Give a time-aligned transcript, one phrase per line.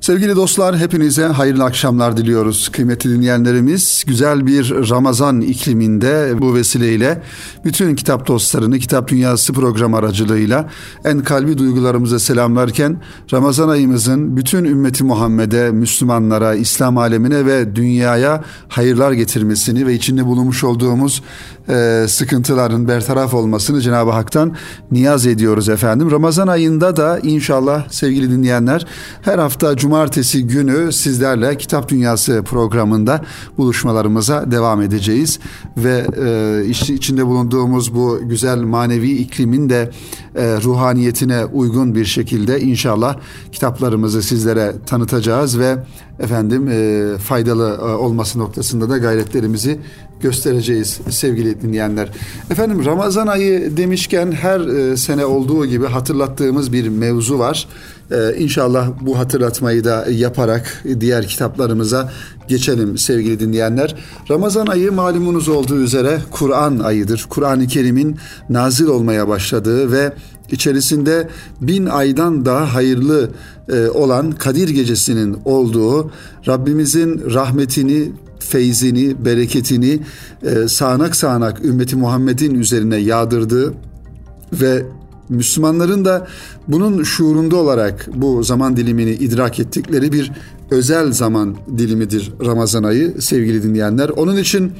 [0.00, 2.68] Sevgili dostlar hepinize hayırlı akşamlar diliyoruz.
[2.68, 7.22] Kıymetli dinleyenlerimiz güzel bir Ramazan ikliminde bu vesileyle
[7.64, 10.70] bütün kitap dostlarını Kitap Dünyası program aracılığıyla
[11.04, 19.12] en kalbi duygularımıza selamlarken Ramazan ayımızın bütün ümmeti Muhammed'e, Müslümanlara, İslam alemine ve dünyaya hayırlar
[19.12, 21.22] getirmesini ve içinde bulunmuş olduğumuz
[21.68, 24.56] e, sıkıntıların bertaraf olmasını Cenab-ı Hak'tan
[24.90, 26.10] niyaz ediyoruz efendim.
[26.10, 28.86] Ramazan ayında da inşallah sevgili dinleyenler
[29.22, 33.24] her hafta cumartesi günü sizlerle Kitap Dünyası programında
[33.58, 35.38] buluşmalarımıza devam edeceğiz.
[35.76, 36.06] Ve
[36.64, 39.90] e, içinde bulunduğumuz bu güzel manevi iklimin de
[40.34, 43.16] e, ruhaniyetine uygun bir şekilde inşallah
[43.52, 45.76] kitaplarımızı sizlere tanıtacağız ve
[46.20, 49.80] efendim e, faydalı e, olması noktasında da gayretlerimizi
[50.20, 52.10] göstereceğiz sevgili dinleyenler.
[52.50, 57.66] Efendim Ramazan ayı demişken her e, sene olduğu gibi hatırlattığımız bir mevzu var.
[58.12, 62.12] Ee, inşallah bu hatırlatmayı da yaparak diğer kitaplarımıza
[62.48, 63.96] geçelim sevgili dinleyenler.
[64.30, 67.26] Ramazan ayı malumunuz olduğu üzere Kur'an ayıdır.
[67.28, 68.16] Kur'an-ı Kerim'in
[68.48, 70.12] nazil olmaya başladığı ve
[70.52, 71.28] içerisinde
[71.60, 73.30] bin aydan daha hayırlı
[73.68, 76.10] e, olan Kadir Gecesi'nin olduğu
[76.46, 80.00] Rabbimizin rahmetini feyzini, bereketini
[80.42, 83.74] e, sağanak sağanak ümmeti Muhammed'in üzerine yağdırdığı
[84.52, 84.82] ve
[85.30, 86.26] Müslümanların da
[86.68, 90.32] bunun şuurunda olarak bu zaman dilimini idrak ettikleri bir
[90.70, 94.08] özel zaman dilimidir Ramazan ayı sevgili dinleyenler.
[94.08, 94.72] Onun için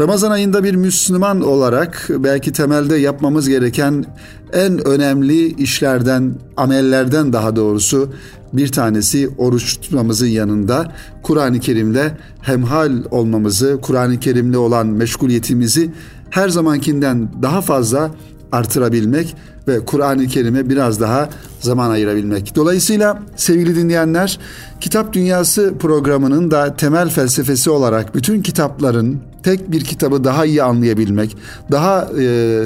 [0.00, 4.04] Ramazan ayında bir Müslüman olarak belki temelde yapmamız gereken
[4.52, 8.12] en önemli işlerden, amellerden daha doğrusu
[8.52, 15.90] bir tanesi oruç tutmamızın yanında Kur'an-ı Kerim'le hemhal olmamızı, Kur'an-ı Kerim'le olan meşguliyetimizi
[16.30, 18.10] her zamankinden daha fazla
[18.52, 19.36] artırabilmek
[19.68, 21.28] ve Kur'an-ı Kerim'e biraz daha
[21.60, 22.56] zaman ayırabilmek.
[22.56, 24.38] Dolayısıyla sevgili dinleyenler,
[24.80, 31.36] Kitap Dünyası programının da temel felsefesi olarak bütün kitapların tek bir kitabı daha iyi anlayabilmek,
[31.70, 32.62] daha e,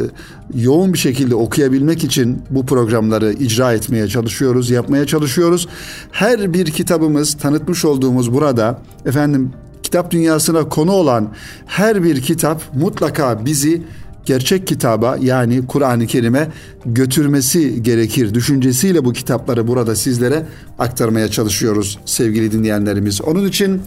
[0.54, 5.68] yoğun bir şekilde okuyabilmek için bu programları icra etmeye çalışıyoruz, yapmaya çalışıyoruz.
[6.12, 11.28] Her bir kitabımız tanıtmış olduğumuz burada efendim kitap dünyasına konu olan
[11.66, 13.82] her bir kitap mutlaka bizi
[14.24, 16.48] gerçek kitaba yani Kur'an-ı Kerim'e
[16.86, 20.46] götürmesi gerekir düşüncesiyle bu kitapları burada sizlere
[20.78, 23.22] aktarmaya çalışıyoruz sevgili dinleyenlerimiz.
[23.22, 23.82] Onun için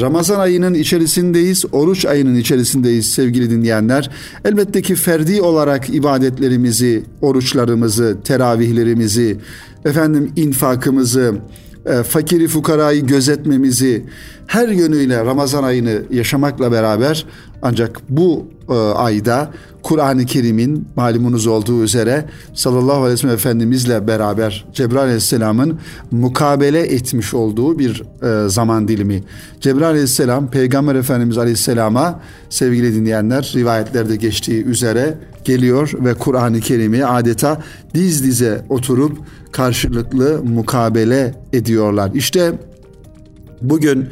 [0.00, 4.10] Ramazan ayının içerisindeyiz, oruç ayının içerisindeyiz sevgili dinleyenler.
[4.44, 9.36] Elbette ki ferdi olarak ibadetlerimizi, oruçlarımızı, teravihlerimizi,
[9.84, 11.34] efendim infakımızı,
[11.86, 14.04] e, fakiri fukarayı gözetmemizi
[14.46, 17.26] her yönüyle Ramazan ayını yaşamakla beraber
[17.62, 19.50] ancak bu e, ayda
[19.82, 22.24] Kur'an-ı Kerim'in malumunuz olduğu üzere
[22.54, 25.78] sallallahu aleyhi ve sellem Efendimizle beraber Cebrail aleyhisselamın
[26.10, 29.22] mukabele etmiş olduğu bir e, zaman dilimi.
[29.60, 32.20] Cebrail aleyhisselam Peygamber Efendimiz aleyhisselama
[32.50, 37.62] sevgili dinleyenler rivayetlerde geçtiği üzere geliyor ve Kur'an-ı Kerim'i adeta
[37.94, 39.18] diz dize oturup
[39.52, 42.10] karşılıklı mukabele ediyorlar.
[42.14, 42.52] İşte
[43.62, 44.08] bugün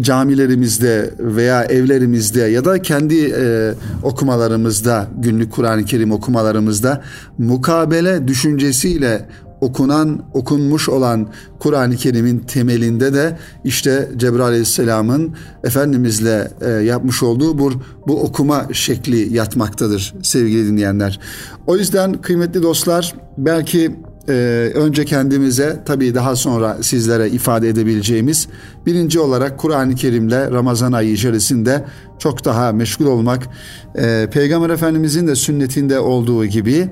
[0.00, 7.02] camilerimizde veya evlerimizde ya da kendi e, okumalarımızda günlük Kur'an-ı Kerim okumalarımızda
[7.38, 9.28] mukabele düşüncesiyle
[9.60, 11.28] okunan, okunmuş olan
[11.58, 15.34] Kur'an-ı Kerim'in temelinde de işte Cebrail Aleyhisselam'ın
[15.64, 17.72] Efendimizle e, yapmış olduğu bu,
[18.06, 21.20] bu okuma şekli yatmaktadır sevgili dinleyenler.
[21.66, 23.96] O yüzden kıymetli dostlar belki
[24.28, 24.32] e,
[24.74, 28.48] önce kendimize tabii daha sonra sizlere ifade edebileceğimiz
[28.86, 31.84] birinci olarak Kur'an-ı Kerim'le Ramazan ayı içerisinde
[32.18, 33.48] çok daha meşgul olmak
[33.96, 36.88] e, Peygamber Efendimizin de sünnetinde olduğu gibi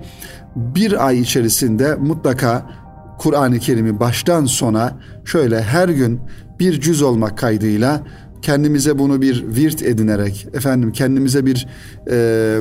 [0.57, 2.71] bir ay içerisinde mutlaka
[3.19, 6.21] Kur'an-ı Kerim'i baştan sona şöyle her gün
[6.61, 8.03] bir cüz olmak kaydıyla
[8.43, 11.67] kendimize bunu bir virt edinerek efendim kendimize bir
[12.11, 12.59] e,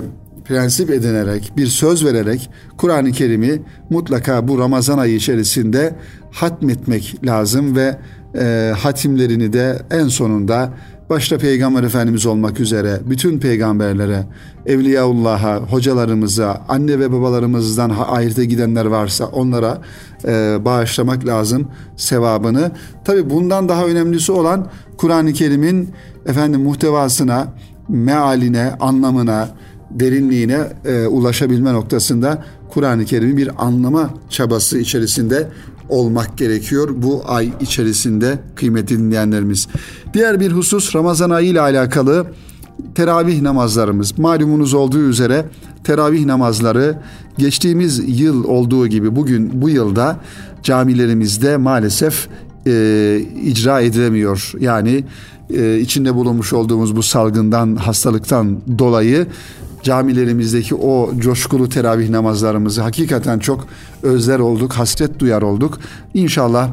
[0.52, 5.96] prensip edinerek, bir söz vererek Kur'an-ı Kerim'i mutlaka bu Ramazan ayı içerisinde
[6.32, 7.98] hatmetmek lazım ve
[8.36, 10.74] e, hatimlerini de en sonunda
[11.10, 14.26] başta Peygamber Efendimiz olmak üzere bütün peygamberlere,
[14.66, 19.82] Evliyaullah'a, hocalarımıza, anne ve babalarımızdan ahirete gidenler varsa onlara
[20.26, 22.72] e, bağışlamak lazım sevabını.
[23.06, 24.68] Tabi bundan daha önemlisi olan
[24.98, 25.90] Kur'an-ı Kerim'in
[26.26, 27.48] efendim muhtevasına,
[27.90, 29.50] mealine, anlamına,
[30.00, 35.48] derinliğine e, ulaşabilme noktasında Kur'an-ı Kerim'i bir anlama çabası içerisinde
[35.90, 39.68] olmak gerekiyor bu ay içerisinde kıymetli dinleyenlerimiz.
[40.14, 42.26] Diğer bir husus Ramazan ayı ile alakalı
[42.96, 44.20] teravih namazlarımız.
[44.20, 45.46] Malumunuz olduğu üzere
[45.84, 46.98] teravih namazları
[47.38, 50.18] geçtiğimiz yıl olduğu gibi bugün bu yılda
[50.64, 52.28] camilerimizde maalesef
[52.68, 54.52] e, icra edilemiyor.
[54.60, 55.04] Yani
[55.54, 59.28] e, içinde bulunmuş olduğumuz bu salgından, hastalıktan dolayı
[59.84, 63.68] camilerimizdeki o coşkulu teravih namazlarımızı hakikaten çok
[64.04, 65.80] özler olduk, hasret duyar olduk.
[66.14, 66.70] İnşallah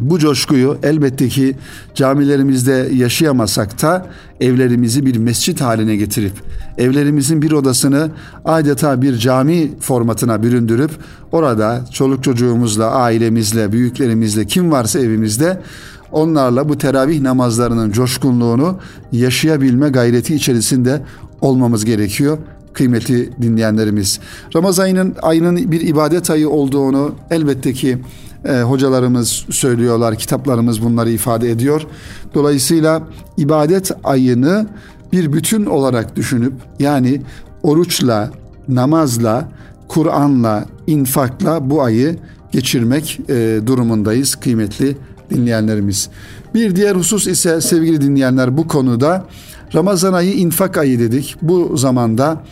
[0.00, 1.56] bu coşkuyu elbette ki
[1.94, 4.06] camilerimizde yaşayamasak da
[4.40, 6.32] evlerimizi bir mescit haline getirip
[6.78, 8.10] evlerimizin bir odasını
[8.44, 10.90] adeta bir cami formatına büründürüp
[11.32, 15.60] orada çoluk çocuğumuzla, ailemizle, büyüklerimizle kim varsa evimizde
[16.12, 18.78] onlarla bu teravih namazlarının coşkunluğunu
[19.12, 21.02] yaşayabilme gayreti içerisinde
[21.40, 22.38] olmamız gerekiyor
[22.76, 24.20] kıymetli dinleyenlerimiz.
[24.56, 27.98] Ramazan ayının, ayının bir ibadet ayı olduğunu elbette ki
[28.44, 31.86] e, hocalarımız söylüyorlar, kitaplarımız bunları ifade ediyor.
[32.34, 33.02] Dolayısıyla
[33.36, 34.66] ibadet ayını
[35.12, 37.22] bir bütün olarak düşünüp yani
[37.62, 38.30] oruçla,
[38.68, 39.48] namazla,
[39.88, 42.18] Kur'an'la, infakla bu ayı
[42.52, 44.96] geçirmek e, durumundayız kıymetli
[45.30, 46.08] dinleyenlerimiz.
[46.54, 49.24] Bir diğer husus ise sevgili dinleyenler bu konuda
[49.74, 51.36] Ramazan ayı infak ayı dedik.
[51.42, 52.42] Bu zamanda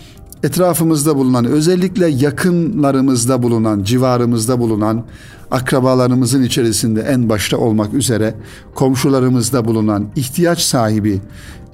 [0.42, 5.04] etrafımızda bulunan özellikle yakınlarımızda bulunan, civarımızda bulunan
[5.50, 8.34] akrabalarımızın içerisinde en başta olmak üzere
[8.74, 11.20] komşularımızda bulunan ihtiyaç sahibi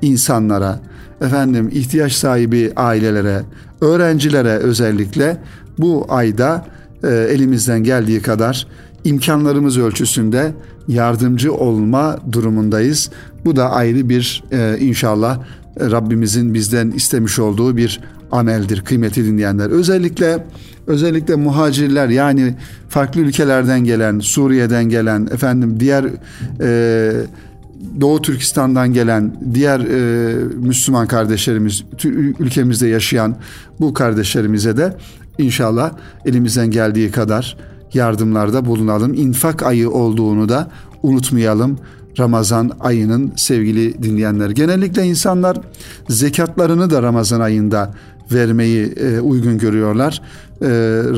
[0.03, 0.81] insanlara,
[1.21, 3.43] efendim ihtiyaç sahibi ailelere,
[3.81, 5.37] öğrencilere özellikle
[5.79, 6.67] bu ayda
[7.05, 8.67] e, elimizden geldiği kadar
[9.05, 10.53] imkanlarımız ölçüsünde
[10.91, 13.11] yardımcı olma durumundayız.
[13.45, 15.39] Bu da ayrı bir e, inşallah
[15.81, 18.01] Rabbimizin bizden istemiş olduğu bir
[18.33, 19.71] ameldir kıymeti dinleyenler.
[19.71, 20.47] Özellikle
[20.87, 22.55] özellikle muhacirler yani
[22.89, 26.05] farklı ülkelerden gelen, Suriye'den gelen, efendim diğer
[26.61, 27.13] e,
[28.01, 31.85] Doğu Türkistan'dan gelen diğer e, Müslüman kardeşlerimiz,
[32.39, 33.37] ülkemizde yaşayan
[33.81, 34.97] bu kardeşlerimize de
[35.39, 35.93] inşallah
[36.25, 37.57] elimizden geldiği kadar
[37.95, 39.15] yardımlarda bulunalım.
[39.15, 40.71] İnfak ayı olduğunu da
[41.03, 41.79] unutmayalım.
[42.19, 44.51] Ramazan ayının sevgili dinleyenler.
[44.51, 45.59] Genellikle insanlar
[46.09, 47.95] zekatlarını da Ramazan ayında
[48.33, 50.23] vermeyi e, uygun görüyorlar.
[50.63, 50.69] E,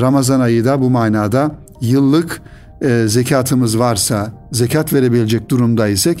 [0.01, 2.41] Ramazan ayı da bu manada yıllık
[2.81, 6.17] e, zekatımız varsa, zekat verebilecek durumdaysak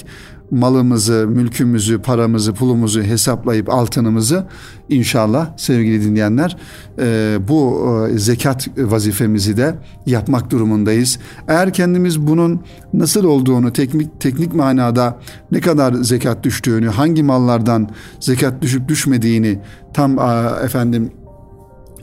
[0.53, 4.47] malımızı, mülkümüzü, paramızı, pulumuzu hesaplayıp altınımızı
[4.89, 6.57] inşallah sevgili dinleyenler
[6.99, 11.19] e, bu e, zekat vazifemizi de yapmak durumundayız.
[11.47, 12.61] Eğer kendimiz bunun
[12.93, 15.19] nasıl olduğunu teknik teknik manada
[15.51, 17.89] ne kadar zekat düştüğünü, hangi mallardan
[18.19, 19.59] zekat düşüp düşmediğini
[19.93, 20.19] tam
[20.65, 21.11] efendim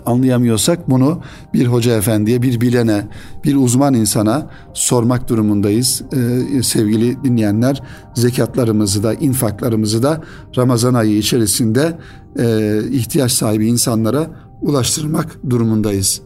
[0.06, 1.20] anlayamıyorsak bunu
[1.54, 3.08] bir hoca efendiye, bir bilene,
[3.44, 6.02] bir uzman insana sormak durumundayız.
[6.12, 7.82] Ee, sevgili dinleyenler,
[8.14, 10.20] zekatlarımızı da, infaklarımızı da
[10.56, 11.98] Ramazan ayı içerisinde
[12.38, 14.26] e, ihtiyaç sahibi insanlara
[14.60, 16.20] ulaştırmak durumundayız.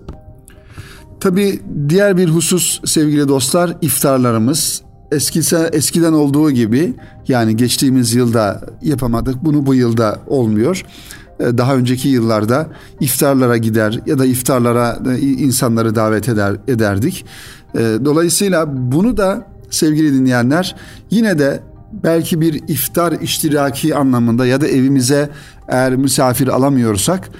[1.21, 4.83] Tabi diğer bir husus sevgili dostlar iftarlarımız
[5.13, 6.95] eskise eskiden olduğu gibi
[7.29, 10.85] yani geçtiğimiz yılda yapamadık bunu bu yılda olmuyor.
[11.41, 12.69] E, daha önceki yıllarda
[13.01, 17.25] iftarlara gider ya da iftarlara e, insanları davet eder ederdik.
[17.75, 20.77] E, dolayısıyla bunu da sevgili dinleyenler
[21.11, 21.61] yine de
[21.93, 25.31] belki bir iftar iştiraki anlamında ya da evimize
[25.69, 27.31] eğer misafir alamıyorsak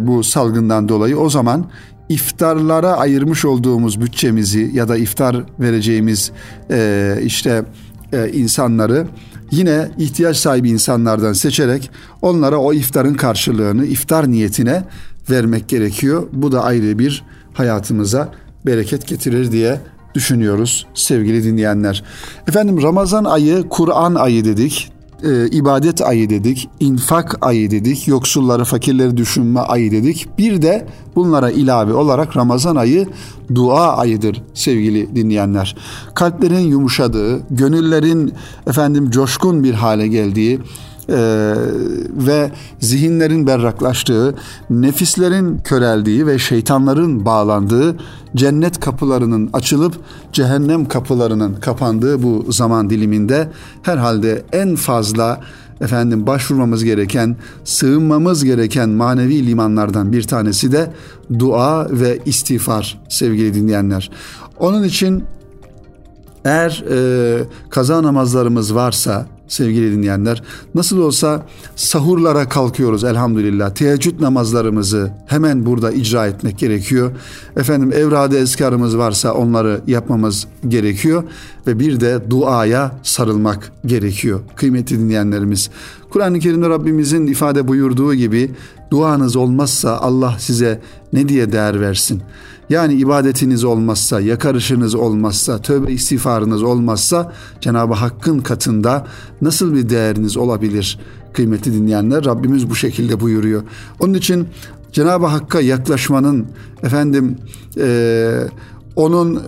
[0.00, 1.66] bu salgından dolayı o zaman
[2.08, 6.32] iftarlara ayırmış olduğumuz bütçemizi ya da iftar vereceğimiz
[7.22, 7.64] işte
[8.32, 9.06] insanları
[9.52, 11.90] yine ihtiyaç sahibi insanlardan seçerek
[12.22, 14.84] onlara o iftarın karşılığını iftar niyetine
[15.30, 16.28] vermek gerekiyor.
[16.32, 18.32] Bu da ayrı bir hayatımıza
[18.66, 19.80] bereket getirir diye
[20.14, 22.04] düşünüyoruz sevgili dinleyenler.
[22.48, 24.91] Efendim Ramazan ayı Kur'an ayı dedik
[25.24, 30.28] e, ibadet ayı dedik, infak ayı dedik, yoksulları, fakirleri düşünme ayı dedik.
[30.38, 30.86] Bir de
[31.16, 33.08] bunlara ilave olarak Ramazan ayı
[33.54, 35.76] dua ayıdır sevgili dinleyenler.
[36.14, 38.32] Kalplerin yumuşadığı, gönüllerin
[38.66, 40.60] efendim coşkun bir hale geldiği,
[41.08, 41.16] e,
[42.16, 44.34] ve zihinlerin berraklaştığı,
[44.70, 47.96] nefislerin köreldiği ve şeytanların bağlandığı,
[48.36, 49.94] cennet kapılarının açılıp
[50.32, 53.48] cehennem kapılarının kapandığı bu zaman diliminde
[53.82, 55.40] herhalde en fazla
[55.80, 60.90] efendim başvurmamız gereken, sığınmamız gereken manevi limanlardan bir tanesi de
[61.38, 64.10] dua ve istiğfar sevgili dinleyenler.
[64.58, 65.24] Onun için
[66.44, 70.42] eğer e, kaza namazlarımız varsa sevgili dinleyenler.
[70.74, 73.74] Nasıl olsa sahurlara kalkıyoruz elhamdülillah.
[73.74, 77.10] Teheccüd namazlarımızı hemen burada icra etmek gerekiyor.
[77.56, 81.22] Efendim evrade eskarımız varsa onları yapmamız gerekiyor.
[81.66, 84.40] Ve bir de duaya sarılmak gerekiyor.
[84.56, 85.70] Kıymetli dinleyenlerimiz.
[86.10, 88.50] Kur'an-ı Kerim'de Rabbimizin ifade buyurduğu gibi
[88.90, 90.80] duanız olmazsa Allah size
[91.12, 92.22] ne diye değer versin?
[92.72, 99.06] Yani ibadetiniz olmazsa, yakarışınız olmazsa, tövbe istiğfarınız olmazsa Cenab-ı Hakk'ın katında
[99.42, 100.98] nasıl bir değeriniz olabilir
[101.32, 102.24] kıymetli dinleyenler?
[102.24, 103.62] Rabbimiz bu şekilde buyuruyor.
[104.00, 104.48] Onun için
[104.92, 106.46] Cenab-ı Hakk'a yaklaşmanın
[106.82, 107.36] efendim
[107.76, 108.38] e,
[108.96, 109.40] onun e,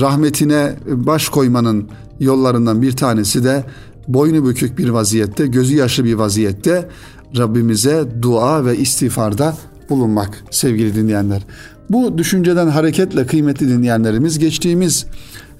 [0.00, 1.88] rahmetine baş koymanın
[2.20, 3.64] yollarından bir tanesi de
[4.08, 6.88] boynu bükük bir vaziyette, gözü yaşlı bir vaziyette
[7.36, 9.56] Rabbimize dua ve istiğfarda
[9.90, 11.46] bulunmak sevgili dinleyenler.
[11.90, 15.06] Bu düşünceden hareketle kıymetli dinleyenlerimiz geçtiğimiz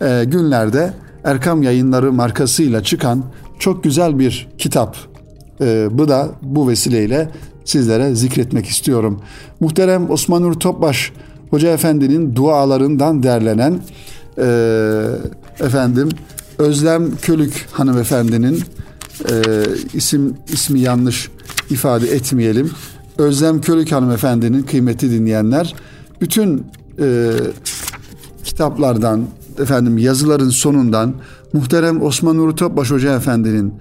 [0.00, 0.92] e, günlerde
[1.24, 3.24] Erkam Yayınları markasıyla çıkan
[3.58, 4.96] çok güzel bir kitap.
[5.60, 7.28] E, bu da bu vesileyle
[7.64, 9.20] sizlere zikretmek istiyorum.
[9.60, 11.12] Muhterem Osman Nur Topbaş
[11.50, 13.80] Hoca Efendi'nin dualarından derlenen
[14.38, 14.46] e,
[15.60, 16.08] efendim
[16.58, 18.62] Özlem Kölük hanımefendinin
[19.30, 19.34] e,
[19.94, 21.30] isim ismi yanlış
[21.70, 22.70] ifade etmeyelim.
[23.18, 25.74] Özlem Kölük hanımefendinin kıymeti dinleyenler
[26.20, 26.66] bütün
[27.00, 27.30] e,
[28.44, 29.26] kitaplardan
[29.58, 31.14] efendim yazıların sonundan
[31.52, 33.74] muhterem Osman Nuri Topbaş Hoca Efendi'nin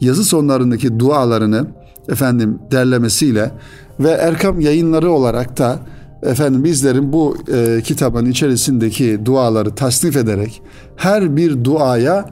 [0.00, 1.66] yazı sonlarındaki dualarını
[2.08, 3.50] efendim derlemesiyle
[4.00, 5.78] ve Erkam yayınları olarak da
[6.22, 10.62] efendim bizlerin bu e, kitabın içerisindeki duaları tasnif ederek
[10.96, 12.26] her bir duaya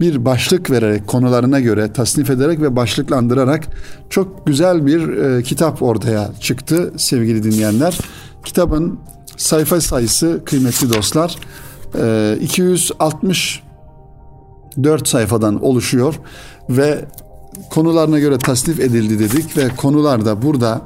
[0.00, 3.64] bir başlık vererek konularına göre tasnif ederek ve başlıklandırarak
[4.10, 7.98] çok güzel bir e, kitap ortaya çıktı sevgili dinleyenler.
[8.44, 8.98] Kitabın
[9.36, 11.36] sayfa sayısı kıymetli dostlar
[11.98, 16.20] e, 264 sayfadan oluşuyor
[16.70, 17.04] ve
[17.70, 20.82] konularına göre tasnif edildi dedik ve konular da burada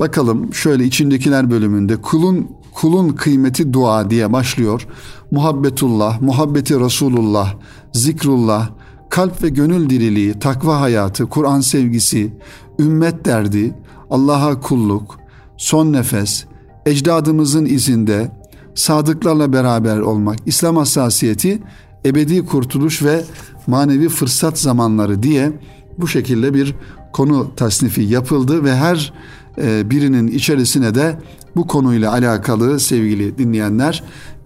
[0.00, 4.86] bakalım şöyle içindekiler bölümünde kulun kulun kıymeti dua diye başlıyor.
[5.30, 7.54] Muhabbetullah, muhabbeti Resulullah,
[7.92, 8.70] zikrullah,
[9.10, 12.34] kalp ve gönül diriliği, takva hayatı, Kur'an sevgisi,
[12.78, 13.74] ümmet derdi,
[14.10, 15.18] Allah'a kulluk,
[15.56, 16.44] son nefes,
[16.88, 18.30] ecdadımızın izinde,
[18.74, 21.62] sadıklarla beraber olmak, İslam hassasiyeti,
[22.06, 23.24] ebedi kurtuluş ve
[23.66, 25.52] manevi fırsat zamanları diye
[25.98, 26.74] bu şekilde bir
[27.12, 29.12] konu tasnifi yapıldı ve her
[29.58, 31.18] e, birinin içerisine de
[31.56, 34.04] bu konuyla alakalı sevgili dinleyenler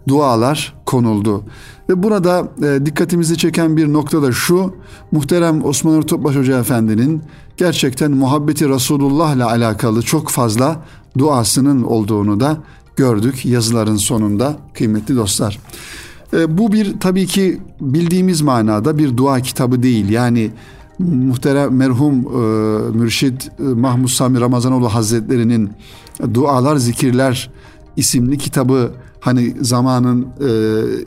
[0.08, 1.44] dualar konuldu.
[1.88, 4.74] Ve burada e, dikkatimizi çeken bir nokta da şu.
[5.12, 7.22] Muhterem Osman Nur Topbaş Hoca Efendi'nin
[7.56, 10.84] gerçekten muhabbeti Resulullah ile alakalı çok fazla
[11.18, 12.56] duasının olduğunu da
[12.96, 15.58] gördük yazıların sonunda kıymetli dostlar.
[16.32, 20.08] E, bu bir tabii ki bildiğimiz manada bir dua kitabı değil.
[20.08, 20.50] Yani
[20.98, 25.70] muhterem merhum e, Mürşid e, Mahmud Sami Ramazanoğlu Hazretleri'nin
[26.34, 27.50] Dualar Zikirler
[27.96, 30.50] isimli kitabı hani zamanın e,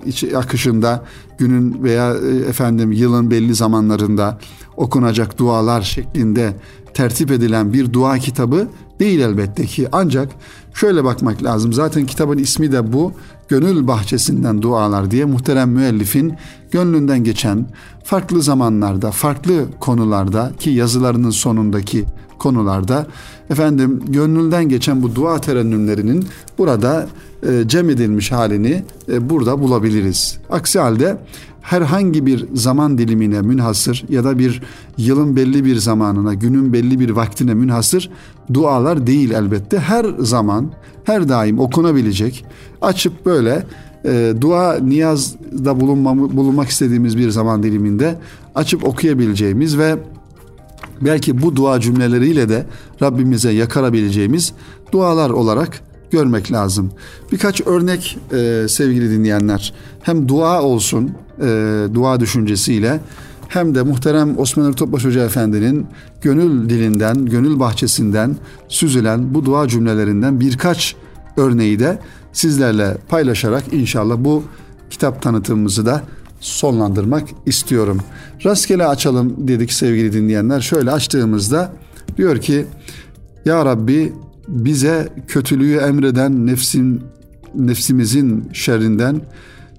[0.06, 1.04] iç akışında
[1.38, 4.40] günün veya e, efendim yılın belli zamanlarında
[4.78, 6.54] okunacak dualar şeklinde
[6.94, 8.68] tertip edilen bir dua kitabı
[9.00, 9.88] değil elbette ki.
[9.92, 10.30] Ancak
[10.74, 11.74] şöyle bakmak lazım.
[11.74, 13.12] Zaten kitabın ismi de bu.
[13.48, 16.34] Gönül bahçesinden dualar diye muhterem müellifin
[16.72, 17.66] gönlünden geçen
[18.04, 22.06] farklı zamanlarda farklı konularda ki yazılarının sonundaki
[22.40, 23.08] konularda
[23.50, 26.26] efendim gönlünden geçen bu dua terennümlerinin
[26.58, 27.08] burada
[27.48, 30.38] e, cem edilmiş halini e, burada bulabiliriz.
[30.50, 31.18] Aksi halde
[31.66, 34.62] herhangi bir zaman dilimine münhasır ya da bir
[34.98, 38.10] yılın belli bir zamanına, günün belli bir vaktine münhasır
[38.54, 39.80] dualar değil elbette.
[39.80, 40.72] Her zaman,
[41.04, 42.46] her daim okunabilecek,
[42.82, 43.64] açıp böyle
[44.06, 48.16] e, dua niyazda bulunmamı, bulunmak istediğimiz bir zaman diliminde
[48.56, 49.96] açıp okuyabileceğimiz ve
[51.02, 52.66] belki bu dua cümleleriyle de
[53.02, 54.54] Rabbimize yakarabileceğimiz
[54.92, 55.82] dualar olarak
[56.16, 56.92] görmek lazım.
[57.32, 59.74] Birkaç örnek e, sevgili dinleyenler.
[60.02, 61.48] Hem dua olsun, e,
[61.94, 63.00] dua düşüncesiyle
[63.48, 65.88] hem de muhterem Osman Topbaş Hoca Efendi'nin
[66.22, 68.36] gönül dilinden, gönül bahçesinden
[68.68, 70.96] süzülen bu dua cümlelerinden birkaç
[71.38, 72.00] örneği de
[72.34, 74.44] sizlerle paylaşarak inşallah bu
[74.90, 76.02] kitap tanıtımımızı da
[76.40, 78.00] sonlandırmak istiyorum.
[78.46, 80.62] Rastgele açalım dedik sevgili dinleyenler.
[80.62, 81.72] Şöyle açtığımızda
[82.18, 82.66] diyor ki
[83.46, 84.14] Ya Rabbi
[84.48, 87.04] bize kötülüğü emreden nefsin
[87.56, 89.22] nefsimizin şerrinden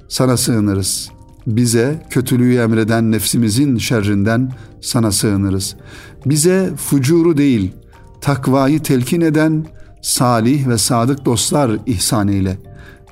[0.08, 1.10] sana sığınırız.
[1.46, 5.76] Bize kötülüğü emreden nefsimizin şerrinden sana sığınırız.
[6.26, 7.72] Bize fucuru değil,
[8.20, 9.66] takvayı telkin eden
[10.02, 12.58] salih ve sadık dostlar ihsan eyle.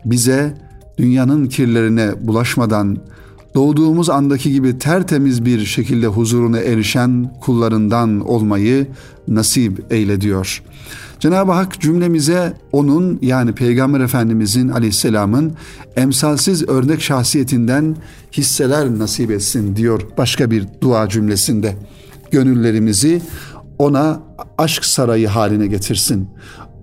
[0.04, 0.58] Bize
[0.98, 2.98] dünyanın kirlerine bulaşmadan
[3.54, 8.86] doğduğumuz andaki gibi tertemiz bir şekilde huzuruna erişen kullarından olmayı
[9.28, 10.62] nasip eyle diyor.
[11.20, 15.54] Cenab-ı Hak cümlemize onun yani Peygamber Efendimizin aleyhisselamın
[15.96, 17.96] emsalsiz örnek şahsiyetinden
[18.32, 21.76] hisseler nasip etsin diyor başka bir dua cümlesinde.
[22.30, 23.22] Gönüllerimizi
[23.78, 24.22] ona
[24.58, 26.28] aşk sarayı haline getirsin.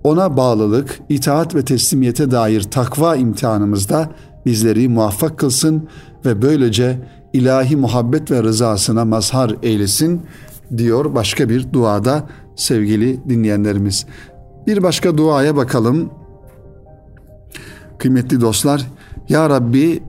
[0.04, 4.10] ona bağlılık, itaat ve teslimiyete dair takva imtihanımızda
[4.46, 5.88] bizleri muvaffak kılsın
[6.24, 6.98] ve böylece
[7.32, 10.22] ilahi muhabbet ve rızasına mazhar eylesin
[10.76, 14.06] diyor başka bir duada sevgili dinleyenlerimiz.
[14.66, 16.10] Bir başka duaya bakalım.
[17.98, 18.86] Kıymetli dostlar,
[19.28, 20.02] Ya Rabbi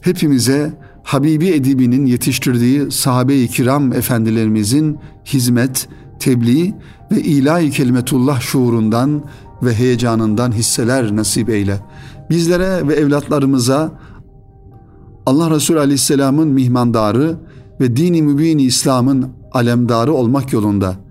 [0.00, 0.72] hepimize
[1.02, 6.74] Habibi Edibi'nin yetiştirdiği sahabe-i kiram efendilerimizin hizmet, tebliğ
[7.12, 9.24] ve ilahi kelimetullah şuurundan
[9.62, 11.80] ve heyecanından hisseler nasip eyle.
[12.30, 13.92] Bizlere ve evlatlarımıza
[15.26, 17.36] Allah Resulü Aleyhisselam'ın mihmandarı
[17.80, 21.03] ve dini mübin İslam'ın alemdarı olmak yolunda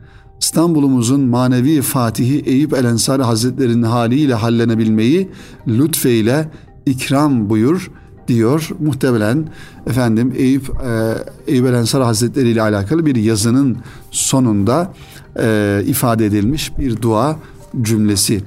[0.44, 5.30] İstanbul'umuzun manevi fatihi Eyüp El Ensari Hazretleri'nin haliyle hallenebilmeyi
[5.68, 6.50] lütfeyle
[6.86, 7.92] ikram buyur
[8.28, 8.70] diyor.
[8.80, 9.48] Muhtemelen
[9.88, 13.78] efendim Eyüp, e, Eyüp El Ensari Hazretleri ile alakalı bir yazının
[14.12, 14.94] sonunda
[15.40, 17.36] e, ifade edilmiş bir dua
[17.82, 18.44] cümlesi.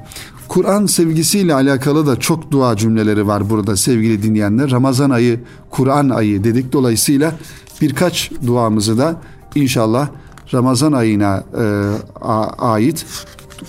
[0.49, 4.71] Kur'an sevgisiyle alakalı da çok dua cümleleri var burada sevgili dinleyenler.
[4.71, 6.73] Ramazan ayı, Kur'an ayı dedik.
[6.73, 7.35] Dolayısıyla
[7.81, 9.21] birkaç duamızı da
[9.55, 10.09] inşallah
[10.55, 11.65] Ramazan ayına e,
[12.59, 13.07] ait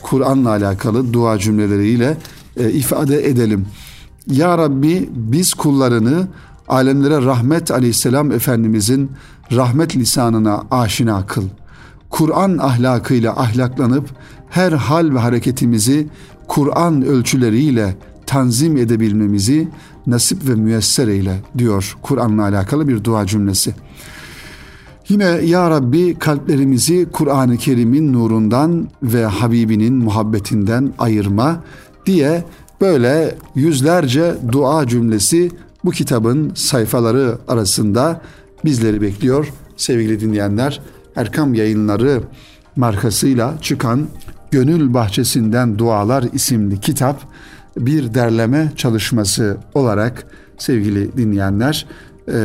[0.01, 2.17] Kur'an'la alakalı dua cümleleriyle
[2.57, 3.65] e, ifade edelim.
[4.27, 6.27] Ya Rabbi biz kullarını
[6.67, 9.11] alemlere rahmet aleyhisselam Efendimizin
[9.51, 11.43] rahmet lisanına aşina kıl.
[12.09, 14.09] Kur'an ahlakıyla ahlaklanıp
[14.49, 16.07] her hal ve hareketimizi
[16.47, 19.67] Kur'an ölçüleriyle tanzim edebilmemizi
[20.07, 23.75] nasip ve müyesser eyle diyor Kur'an'la alakalı bir dua cümlesi.
[25.09, 31.63] Yine Ya Rabbi kalplerimizi Kur'an-ı Kerim'in nurundan ve Habibinin muhabbetinden ayırma
[32.05, 32.43] diye
[32.81, 35.51] böyle yüzlerce dua cümlesi
[35.85, 38.21] bu kitabın sayfaları arasında
[38.65, 40.81] bizleri bekliyor sevgili dinleyenler.
[41.15, 42.21] Erkam Yayınları
[42.75, 44.07] markasıyla çıkan
[44.51, 47.21] Gönül Bahçesinden Dualar isimli kitap
[47.77, 50.25] bir derleme çalışması olarak
[50.57, 51.85] sevgili dinleyenler
[52.27, 52.37] e,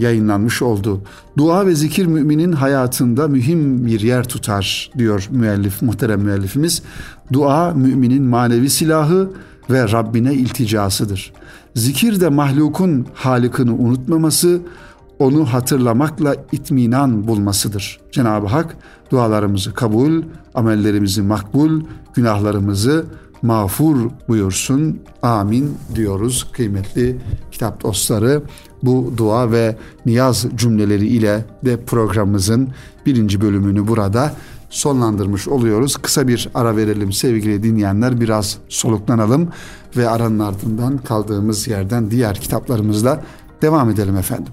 [0.00, 1.00] yayınlanmış oldu.
[1.36, 6.82] Dua ve zikir müminin hayatında mühim bir yer tutar diyor müellif, muhterem müellifimiz.
[7.32, 9.30] Dua müminin manevi silahı
[9.70, 11.32] ve Rabbine ilticasıdır.
[11.74, 14.60] Zikir de mahlukun halikini unutmaması,
[15.18, 18.00] onu hatırlamakla itminan bulmasıdır.
[18.12, 18.76] Cenab-ı Hak
[19.10, 20.22] dualarımızı kabul,
[20.54, 21.80] amellerimizi makbul,
[22.14, 23.06] günahlarımızı
[23.42, 25.00] mağfur buyursun.
[25.22, 27.18] Amin diyoruz kıymetli
[27.62, 28.42] kitap dostları.
[28.82, 32.68] Bu dua ve niyaz cümleleri ile de programımızın
[33.06, 34.34] birinci bölümünü burada
[34.70, 35.96] sonlandırmış oluyoruz.
[35.96, 38.20] Kısa bir ara verelim sevgili dinleyenler.
[38.20, 39.48] Biraz soluklanalım
[39.96, 43.22] ve aranın ardından kaldığımız yerden diğer kitaplarımızla
[43.62, 44.52] devam edelim efendim.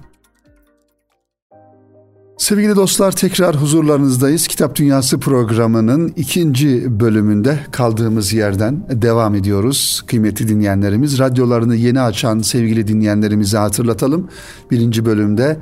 [2.39, 4.47] Sevgili dostlar tekrar huzurlarınızdayız.
[4.47, 10.03] Kitap Dünyası programının ikinci bölümünde kaldığımız yerden devam ediyoruz.
[10.07, 14.27] Kıymetli dinleyenlerimiz radyolarını yeni açan sevgili dinleyenlerimize hatırlatalım.
[14.71, 15.57] Birinci bölümde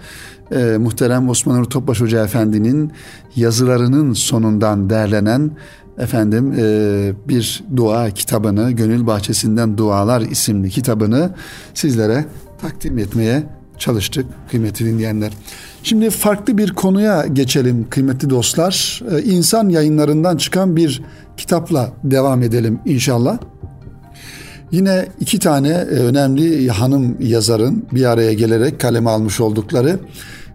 [0.52, 2.92] e, muhterem Osman Nur Topbaş Hoca Efendi'nin
[3.36, 5.52] yazılarının sonundan derlenen
[5.98, 11.34] efendim e, bir dua kitabını Gönül Bahçesinden Dualar isimli kitabını
[11.74, 12.26] sizlere
[12.62, 15.32] takdim etmeye çalıştık kıymetli dinleyenler.
[15.84, 19.04] Şimdi farklı bir konuya geçelim kıymetli dostlar.
[19.12, 21.02] Ee, insan yayınlarından çıkan bir
[21.38, 23.38] kitapla devam edelim inşallah.
[24.72, 30.00] Yine iki tane e, önemli hanım yazarın bir araya gelerek kaleme almış oldukları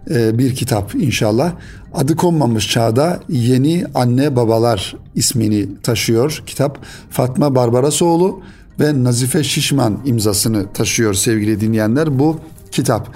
[0.09, 1.53] e, bir kitap inşallah.
[1.93, 6.85] Adı konmamış çağda Yeni Anne Babalar ismini taşıyor kitap.
[7.09, 8.41] Fatma Barbarasoğlu
[8.79, 12.39] ve Nazife Şişman imzasını taşıyor sevgili dinleyenler bu
[12.73, 13.07] kitap.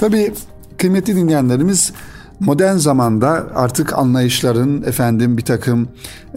[0.00, 0.32] Tabii
[0.78, 1.92] kıymetli dinleyenlerimiz
[2.40, 5.88] modern zamanda artık anlayışların efendim bir takım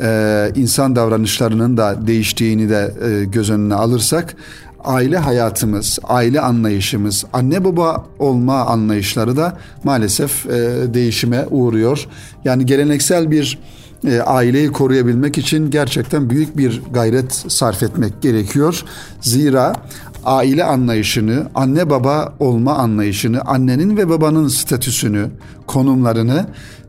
[0.02, 4.36] e, insan davranışlarının da değiştiğini de e, göz önüne alırsak
[4.84, 10.50] aile hayatımız, aile anlayışımız, anne baba olma anlayışları da maalesef e,
[10.94, 12.08] değişime uğruyor.
[12.46, 13.60] Yani geleneksel bir
[14.08, 18.84] e, aileyi koruyabilmek için gerçekten büyük bir gayret sarf etmek gerekiyor.
[19.22, 19.74] Zira
[20.25, 25.29] aile anlayışını, anne baba olma anlayışını, annenin ve babanın statüsünü,
[25.67, 26.45] konumlarını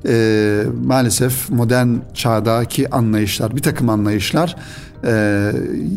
[0.08, 4.56] e, maalesef modern çağdaki anlayışlar, bir takım anlayışlar
[5.04, 5.52] e,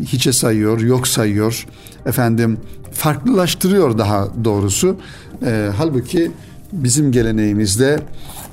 [0.06, 1.66] hiçe sayıyor, yok sayıyor,
[2.06, 2.58] efendim
[2.92, 4.96] farklılaştırıyor daha doğrusu.
[5.46, 6.30] E, halbuki
[6.72, 8.00] bizim geleneğimizde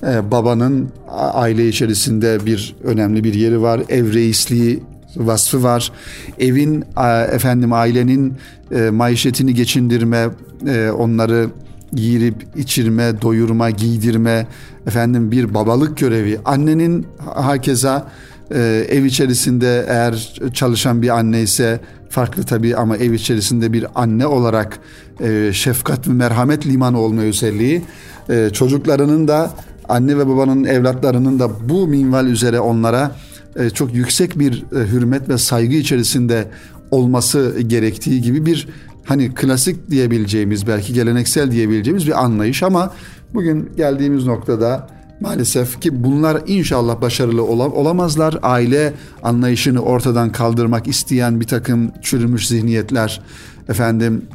[0.03, 0.89] e, babanın
[1.33, 3.81] aile içerisinde bir önemli bir yeri var.
[3.89, 4.83] Ev reisliği
[5.15, 5.91] vasfı var.
[6.39, 6.85] Evin
[7.31, 8.33] efendim ailenin
[8.71, 10.29] e, maişetini geçindirme,
[10.67, 11.49] e, onları
[11.93, 14.47] yiyirip içirme, doyurma, giydirme,
[14.87, 16.39] efendim bir babalık görevi.
[16.45, 18.07] Annenin hakeza
[18.55, 24.27] Ee, ev içerisinde eğer çalışan bir anne ise farklı tabii ama ev içerisinde bir anne
[24.27, 24.79] olarak
[25.19, 27.81] e, şefkat ve merhamet limanı olma özelliği
[28.29, 29.51] e, çocuklarının da
[29.89, 33.30] anne ve babanın evlatlarının da bu minval üzere onlara e,
[33.73, 36.47] çok yüksek bir e, hürmet ve saygı içerisinde
[36.91, 38.67] olması gerektiği gibi bir
[39.05, 42.93] hani klasik diyebileceğimiz belki geleneksel diyebileceğimiz bir anlayış ama
[43.33, 44.87] bugün geldiğimiz noktada
[45.19, 48.39] maalesef ki bunlar inşallah başarılı olamazlar.
[48.41, 53.21] Aile anlayışını ortadan kaldırmak isteyen bir takım çürümüş zihniyetler,
[53.69, 54.25] efendim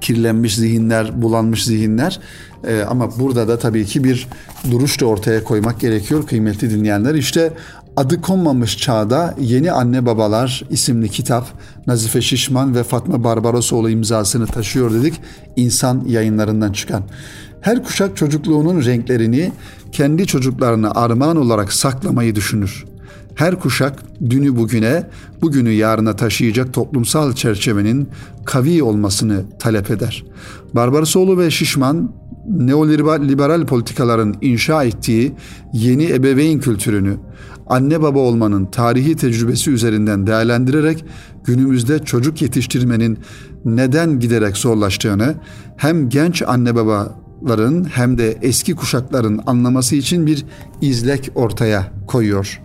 [0.00, 2.20] kirlenmiş zihinler, bulanmış zihinler.
[2.66, 4.28] Ee, ama burada da tabii ki bir
[4.70, 7.14] duruş da ortaya koymak gerekiyor kıymetli dinleyenler.
[7.14, 7.52] İşte
[7.98, 11.46] Adı konmamış çağda Yeni Anne Babalar isimli kitap
[11.86, 15.20] Nazife Şişman ve Fatma Barbarosoğlu imzasını taşıyor dedik.
[15.56, 17.02] İnsan yayınlarından çıkan.
[17.60, 19.52] Her kuşak çocukluğunun renklerini
[19.92, 22.84] kendi çocuklarına armağan olarak saklamayı düşünür.
[23.34, 25.06] Her kuşak dünü bugüne,
[25.42, 28.08] bugünü yarına taşıyacak toplumsal çerçevenin
[28.44, 30.24] kavi olmasını talep eder.
[30.74, 32.12] Barbarosoğlu ve Şişman
[32.48, 35.32] neoliberal politikaların inşa ettiği
[35.72, 37.16] yeni ebeveyn kültürünü
[37.66, 41.04] anne baba olmanın tarihi tecrübesi üzerinden değerlendirerek
[41.44, 43.18] günümüzde çocuk yetiştirmenin
[43.64, 45.34] neden giderek zorlaştığını
[45.76, 50.44] hem genç anne babaların hem de eski kuşakların anlaması için bir
[50.80, 52.60] izlek ortaya koyuyor.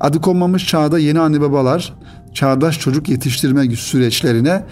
[0.00, 1.94] Adı konmamış çağda yeni anne babalar
[2.34, 4.64] çağdaş çocuk yetiştirme süreçlerine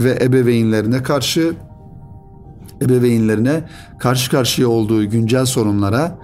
[0.00, 1.52] ve ebeveynlerine karşı
[2.82, 3.64] ebeveynlerine
[3.98, 6.18] karşı karşıya olduğu güncel sorunlara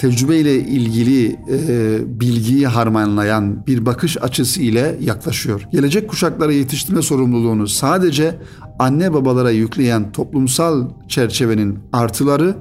[0.00, 5.66] tecrübeyle ilgili e, bilgiyi harmanlayan bir bakış açısı ile yaklaşıyor.
[5.72, 8.38] Gelecek kuşaklara yetiştirme sorumluluğunu sadece
[8.78, 12.56] anne babalara yükleyen toplumsal çerçevenin artıları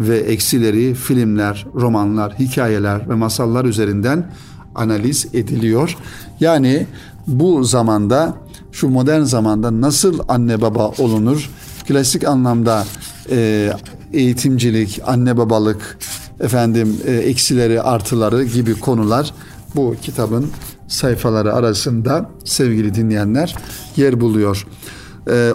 [0.00, 4.30] ve eksileri filmler, romanlar, hikayeler ve masallar üzerinden
[4.74, 5.96] analiz ediliyor.
[6.40, 6.86] Yani
[7.26, 8.36] bu zamanda
[8.72, 11.50] şu modern zamanda nasıl anne baba olunur?
[11.88, 12.84] Klasik anlamda
[13.30, 13.70] e,
[14.12, 15.98] eğitimcilik, anne babalık,
[16.40, 19.34] efendim e, eksileri, artıları gibi konular
[19.76, 20.50] bu kitabın
[20.88, 23.54] sayfaları arasında sevgili dinleyenler
[23.96, 24.66] yer buluyor.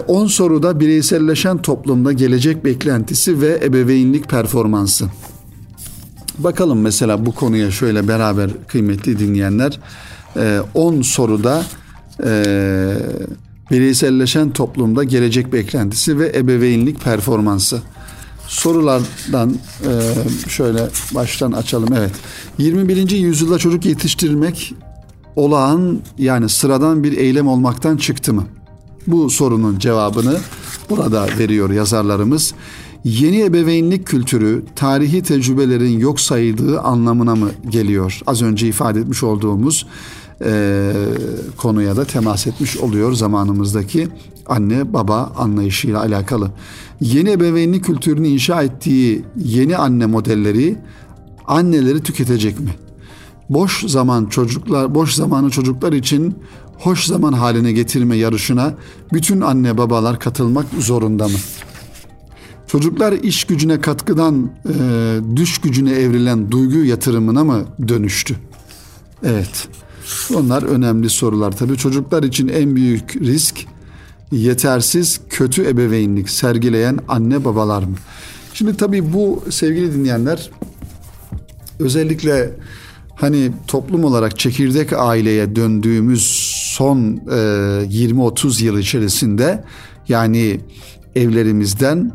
[0.08, 5.04] 10 e, soruda bireyselleşen toplumda gelecek beklentisi ve ebeveynlik performansı.
[6.38, 9.80] Bakalım mesela bu konuya şöyle beraber kıymetli dinleyenler
[10.74, 11.64] 10 e, soruda
[13.70, 17.82] bireyselleşen toplumda gelecek beklentisi ve ebeveynlik performansı
[18.46, 19.54] sorulardan
[19.86, 19.90] e,
[20.48, 21.88] şöyle baştan açalım.
[21.96, 22.12] Evet.
[22.58, 23.10] 21.
[23.10, 24.74] yüzyılda çocuk yetiştirmek
[25.36, 28.44] olağan yani sıradan bir eylem olmaktan çıktı mı?
[29.06, 30.36] Bu sorunun cevabını
[30.90, 32.54] burada veriyor yazarlarımız.
[33.04, 38.20] Yeni ebeveynlik kültürü tarihi tecrübelerin yok sayıldığı anlamına mı geliyor?
[38.26, 39.86] Az önce ifade etmiş olduğumuz
[40.44, 40.92] e,
[41.56, 44.08] konuya da temas etmiş oluyor zamanımızdaki
[44.46, 46.50] anne baba anlayışıyla alakalı.
[47.00, 50.76] Yeni ebeveynlik kültürünü inşa ettiği yeni anne modelleri
[51.46, 52.70] anneleri tüketecek mi?
[53.50, 56.34] Boş zaman çocuklar boş zamanı çocuklar için
[56.78, 58.74] hoş zaman haline getirme yarışına
[59.12, 61.38] bütün anne babalar katılmak zorunda mı?
[62.66, 68.36] Çocuklar iş gücüne katkıdan e, düş gücüne evrilen duygu yatırımına mı dönüştü?
[69.24, 69.68] Evet.
[70.34, 71.56] Onlar önemli sorular.
[71.56, 73.66] Tabii çocuklar için en büyük risk
[74.32, 77.96] yetersiz kötü ebeveynlik sergileyen anne babalar mı?
[78.54, 80.50] Şimdi tabii bu sevgili dinleyenler
[81.78, 82.50] özellikle
[83.14, 89.64] hani toplum olarak çekirdek aileye döndüğümüz son e, 20-30 yıl içerisinde
[90.08, 90.60] yani
[91.16, 92.12] evlerimizden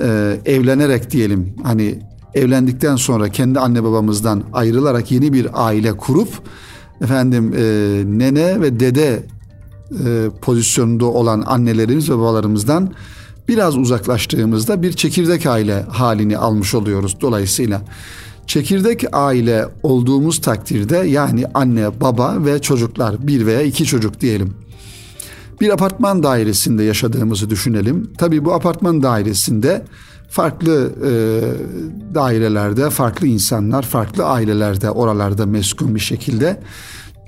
[0.00, 1.98] e, evlenerek diyelim hani
[2.34, 6.28] evlendikten sonra kendi anne babamızdan ayrılarak yeni bir aile kurup
[7.00, 7.62] efendim e,
[8.06, 9.22] nene ve dede
[10.04, 12.90] e, pozisyonunda olan annelerimiz ve babalarımızdan
[13.48, 17.82] biraz uzaklaştığımızda bir çekirdek aile halini almış oluyoruz dolayısıyla.
[18.46, 24.54] Çekirdek aile olduğumuz takdirde yani anne, baba ve çocuklar bir veya iki çocuk diyelim.
[25.60, 28.10] Bir apartman dairesinde yaşadığımızı düşünelim.
[28.18, 29.84] Tabii bu apartman dairesinde
[30.28, 31.12] farklı e,
[32.14, 36.60] dairelerde farklı insanlar, farklı ailelerde oralarda meskun bir şekilde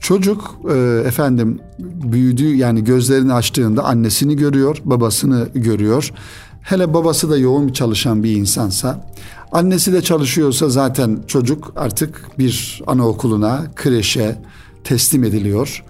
[0.00, 6.12] çocuk e, efendim büyüdüğü yani gözlerini açtığında annesini görüyor, babasını görüyor.
[6.60, 9.06] Hele babası da yoğun çalışan bir insansa,
[9.52, 14.38] annesi de çalışıyorsa zaten çocuk artık bir anaokuluna, kreşe
[14.84, 15.84] teslim ediliyor.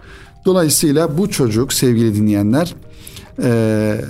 [0.44, 2.74] Dolayısıyla bu çocuk sevgili dinleyenler
[3.42, 4.00] e,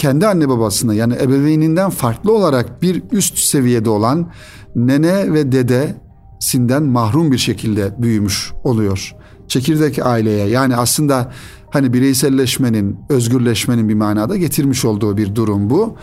[0.00, 4.30] kendi anne babasına yani ebeveyninden farklı olarak bir üst seviyede olan
[4.76, 5.94] nene ve dede
[6.40, 9.14] ailesinden mahrum bir şekilde büyümüş oluyor.
[9.48, 11.32] Çekirdek aileye yani aslında
[11.70, 15.96] hani bireyselleşmenin, özgürleşmenin bir manada getirmiş olduğu bir durum bu.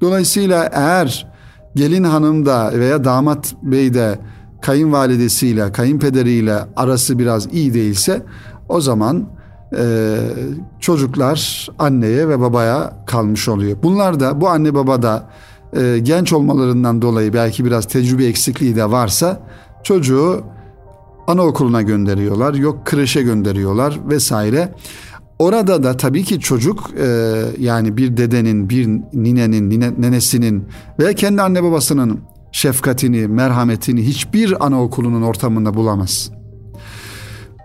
[0.00, 1.26] Dolayısıyla eğer
[1.74, 4.18] gelin hanım da veya damat bey de
[4.62, 8.22] kayınvalidesiyle, kayınpederiyle arası biraz iyi değilse
[8.68, 9.28] o zaman
[9.76, 10.18] e,
[10.88, 13.76] çocuklar anneye ve babaya kalmış oluyor.
[13.82, 15.30] Bunlar da bu anne baba da
[15.76, 19.40] e, genç olmalarından dolayı belki biraz tecrübe eksikliği de varsa
[19.82, 20.42] çocuğu
[21.26, 24.74] anaokuluna gönderiyorlar, yok kreşe gönderiyorlar vesaire.
[25.38, 27.06] Orada da tabii ki çocuk e,
[27.58, 32.20] yani bir dedenin, bir ninenin, nine, nenesinin veya kendi anne babasının
[32.52, 36.37] şefkatini, merhametini hiçbir anaokulunun ortamında bulamaz.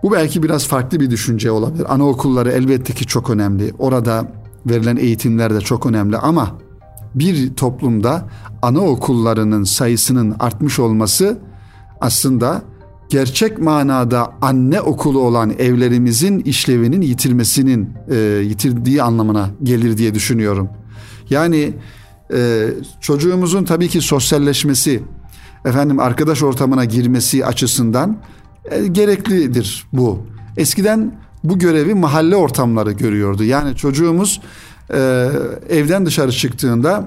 [0.04, 1.94] Bu belki biraz farklı bir düşünce olabilir.
[1.94, 3.72] Anaokulları elbette ki çok önemli.
[3.78, 4.32] Orada
[4.66, 6.58] verilen eğitimler de çok önemli ama
[7.14, 8.28] bir toplumda
[8.62, 11.38] anaokullarının sayısının artmış olması
[12.00, 12.62] aslında
[13.08, 20.68] gerçek manada anne okulu olan evlerimizin işlevinin yitirmesinin e, yitirdiği anlamına gelir diye düşünüyorum.
[21.30, 21.74] Yani
[22.34, 22.68] e,
[23.00, 25.02] çocuğumuzun tabii ki sosyalleşmesi,
[25.64, 28.18] efendim arkadaş ortamına girmesi açısından
[28.70, 30.18] e, gereklidir bu.
[30.56, 31.12] Eskiden
[31.44, 33.44] bu görevi mahalle ortamları görüyordu.
[33.44, 34.40] Yani çocuğumuz
[34.90, 35.28] e,
[35.68, 37.04] evden dışarı çıktığında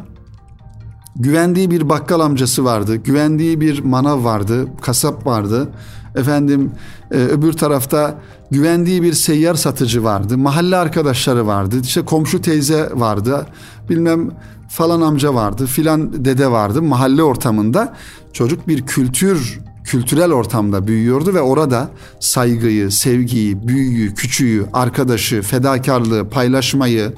[1.15, 5.69] güvendiği bir bakkal amcası vardı, güvendiği bir manav vardı, kasap vardı.
[6.15, 6.71] Efendim
[7.11, 8.15] e, öbür tarafta
[8.51, 13.45] güvendiği bir seyyar satıcı vardı, mahalle arkadaşları vardı, işte komşu teyze vardı,
[13.89, 14.31] bilmem
[14.69, 16.81] falan amca vardı, filan dede vardı.
[16.81, 17.95] Mahalle ortamında
[18.33, 27.13] çocuk bir kültür kültürel ortamda büyüyordu ve orada saygıyı, sevgiyi, büyüyü, küçüğü, arkadaşı, fedakarlığı, paylaşmayı,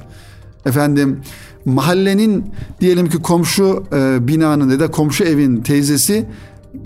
[0.66, 1.20] efendim
[1.64, 2.44] mahallenin
[2.80, 6.26] diyelim ki komşu e, binanın ya da komşu evin teyzesi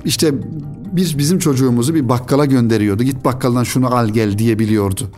[0.05, 0.33] işte
[0.93, 3.03] biz bizim çocuğumuzu bir bakkala gönderiyordu.
[3.03, 5.11] Git bakkaldan şunu al gel diyebiliyordu.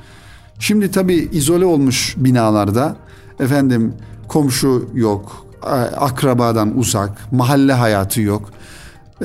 [0.59, 2.97] Şimdi tabii izole olmuş binalarda
[3.41, 3.95] efendim
[4.29, 5.47] komşu yok,
[5.97, 8.51] akrabadan uzak, mahalle hayatı yok.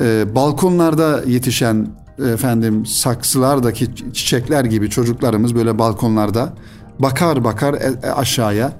[0.00, 1.88] Ee, balkonlarda yetişen
[2.32, 6.52] efendim saksılardaki çiçekler gibi çocuklarımız böyle balkonlarda
[6.98, 8.72] bakar bakar e, e, aşağıya.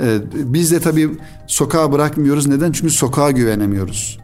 [0.00, 1.10] Ee, biz de tabii
[1.46, 2.46] sokağa bırakmıyoruz.
[2.46, 2.72] Neden?
[2.72, 4.18] Çünkü sokağa güvenemiyoruz.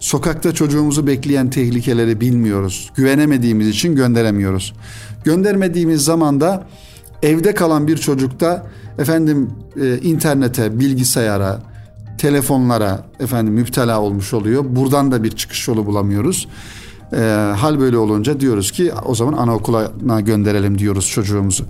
[0.00, 2.90] Sokakta çocuğumuzu bekleyen tehlikeleri bilmiyoruz.
[2.94, 4.74] Güvenemediğimiz için gönderemiyoruz.
[5.24, 6.66] Göndermediğimiz zaman da
[7.22, 8.66] evde kalan bir çocukta
[8.98, 9.50] efendim
[9.82, 11.71] e, internete, bilgisayara,
[12.22, 14.64] telefonlara efendim müptela olmuş oluyor.
[14.68, 16.48] Buradan da bir çıkış yolu bulamıyoruz.
[17.12, 17.18] E,
[17.56, 21.64] hal böyle olunca diyoruz ki o zaman anaokuluna gönderelim diyoruz çocuğumuzu.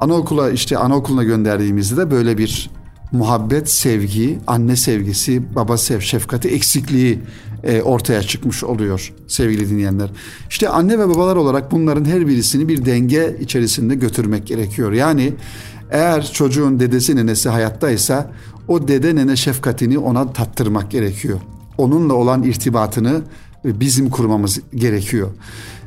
[0.00, 2.70] Anaokula işte anaokuluna gönderdiğimizde de böyle bir
[3.12, 7.20] muhabbet, sevgi, anne sevgisi, baba sev, şefkati eksikliği
[7.62, 10.10] e, ortaya çıkmış oluyor sevgili dinleyenler.
[10.50, 14.92] İşte anne ve babalar olarak bunların her birisini bir denge içerisinde götürmek gerekiyor.
[14.92, 15.32] Yani
[15.90, 18.30] eğer çocuğun dedesi nenesi hayattaysa
[18.68, 21.40] o dede nene şefkatini ona tattırmak gerekiyor.
[21.78, 23.22] Onunla olan irtibatını
[23.64, 25.30] e, bizim kurmamız gerekiyor.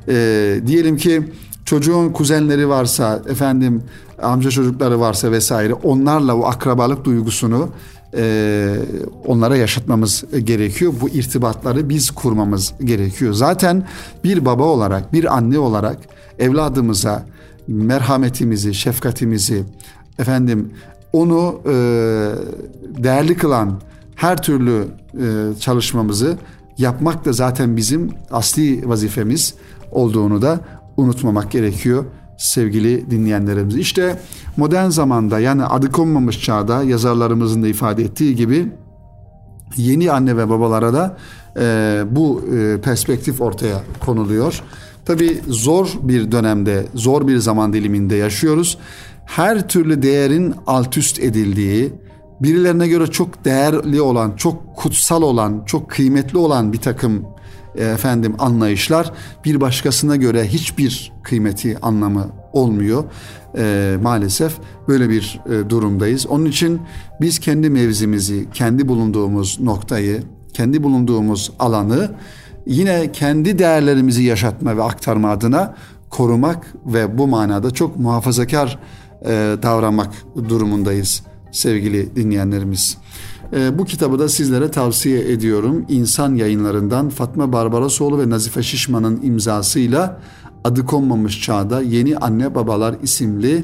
[0.10, 1.24] Ee, diyelim ki
[1.66, 3.84] çocuğun kuzenleri varsa, efendim
[4.22, 7.70] amca çocukları varsa vesaire onlarla o akrabalık duygusunu
[8.18, 8.76] e,
[9.26, 10.94] onlara yaşatmamız gerekiyor.
[11.02, 13.34] Bu irtibatları biz kurmamız gerekiyor.
[13.34, 13.84] Zaten
[14.24, 15.98] bir baba olarak, bir anne olarak
[16.40, 17.26] evladımıza
[17.68, 19.64] merhametimizi, şefkatimizi,
[20.20, 20.72] efendim
[21.18, 21.74] onu e,
[23.04, 23.82] değerli kılan
[24.16, 26.38] her türlü e, çalışmamızı
[26.78, 29.54] yapmak da zaten bizim asli vazifemiz
[29.92, 30.60] olduğunu da
[30.98, 32.06] unutmamak gerekiyor
[32.38, 33.76] sevgili dinleyenlerimiz.
[33.76, 34.20] İşte
[34.58, 38.72] modern zamanda yani adı konmamış çağda yazarlarımızın da ifade ettiği gibi
[39.78, 41.18] yeni anne ve babalara da
[41.60, 44.64] e, bu e, perspektif ortaya konuluyor.
[45.08, 48.78] Tabi zor bir dönemde, zor bir zaman diliminde yaşıyoruz.
[49.26, 51.94] Her türlü değerin alt üst edildiği,
[52.42, 57.26] birilerine göre çok değerli olan, çok kutsal olan, çok kıymetli olan bir takım
[57.76, 59.12] e, efendim anlayışlar
[59.46, 63.04] bir başkasına göre hiçbir kıymeti anlamı olmuyor.
[63.58, 64.54] E, maalesef
[64.88, 66.28] böyle bir e, durumdayız.
[66.28, 66.82] Onun için
[67.22, 72.12] biz kendi mevzimizi, kendi bulunduğumuz noktayı, kendi bulunduğumuz alanı
[72.68, 75.76] yine kendi değerlerimizi yaşatma ve aktarma adına
[76.10, 78.80] korumak ve bu manada çok muhafazakar
[79.26, 80.14] e, davranmak
[80.50, 82.98] durumundayız sevgili dinleyenlerimiz.
[83.54, 85.86] E, bu kitabı da sizlere tavsiye ediyorum.
[85.90, 90.20] İnsan yayınlarından Fatma Barbarasoğlu ve Nazife Şişman'ın imzasıyla
[90.64, 93.64] adı konmamış çağda Yeni Anne Babalar isimli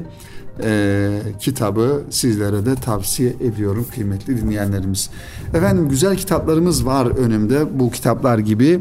[0.62, 5.10] e, kitabı sizlere de tavsiye ediyorum kıymetli dinleyenlerimiz.
[5.54, 8.80] Efendim güzel kitaplarımız var önümde bu kitaplar gibi.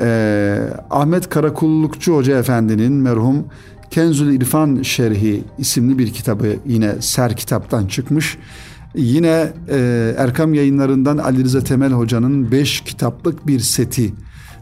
[0.00, 0.58] Ee,
[0.90, 3.44] Ahmet Karakullukçu Hoca Efendi'nin merhum
[3.90, 8.38] Kenzül İrfan Şerhi isimli bir kitabı yine Ser kitaptan çıkmış.
[8.94, 14.14] Yine e, Erkam yayınlarından Ali Rıza Temel Hoca'nın beş kitaplık bir seti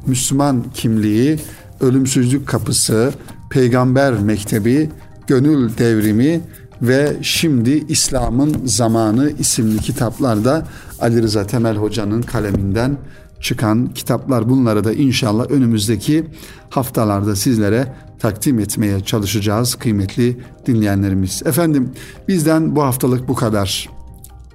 [0.07, 1.38] Müslüman kimliği,
[1.81, 3.12] ölümsüzlük kapısı,
[3.51, 4.90] peygamber mektebi,
[5.26, 6.40] gönül devrimi
[6.82, 10.66] ve şimdi İslam'ın zamanı isimli kitaplarda
[11.00, 12.98] Ali Rıza Temel Hoca'nın kaleminden
[13.40, 16.24] çıkan kitaplar bunları da inşallah önümüzdeki
[16.70, 21.42] haftalarda sizlere takdim etmeye çalışacağız kıymetli dinleyenlerimiz.
[21.46, 21.90] Efendim
[22.28, 23.88] bizden bu haftalık bu kadar.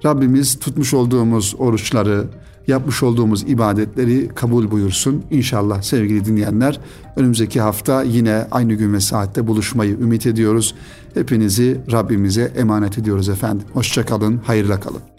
[0.04, 2.24] Rabbimiz tutmuş olduğumuz oruçları,
[2.66, 5.24] yapmış olduğumuz ibadetleri kabul buyursun.
[5.30, 6.80] İnşallah sevgili dinleyenler
[7.16, 10.74] önümüzdeki hafta yine aynı gün ve saatte buluşmayı ümit ediyoruz.
[11.14, 13.66] Hepinizi Rabbimize emanet ediyoruz efendim.
[13.72, 15.11] Hoşçakalın, hayırla kalın.